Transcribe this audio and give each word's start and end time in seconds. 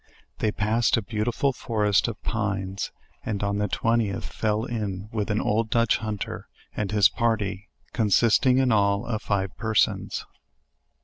They 0.39 0.51
passed 0.51 0.97
a 0.97 1.03
beautiful 1.03 1.53
forest 1.53 2.07
of 2.07 2.19
pines, 2.23 2.91
and 3.23 3.43
on 3.43 3.57
the 3.59 3.67
20th 3.67 4.23
fell 4.23 4.65
in 4.65 5.07
with 5.11 5.29
an 5.29 5.37
LEWIS 5.37 5.45
AND 5.45 5.45
CIARKE 5.45 5.51
195 5.51 5.51
old 5.53 5.69
Dutch 5.69 5.97
hunter 5.97 6.47
and 6.75 6.91
his 6.91 7.09
party, 7.09 7.69
consisting 7.93 8.55
1 8.55 8.63
in 8.63 8.71
all 8.71 9.05
of 9.05 9.21
five 9.21 9.55
per 9.57 9.75
sons. 9.75 10.25